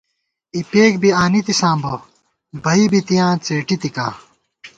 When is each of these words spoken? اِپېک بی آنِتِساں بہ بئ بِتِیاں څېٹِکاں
اِپېک 0.57 0.93
بی 1.01 1.09
آنِتِساں 1.21 1.75
بہ 1.81 1.93
بئ 2.63 2.81
بِتِیاں 2.91 3.33
څېٹِکاں 3.43 4.13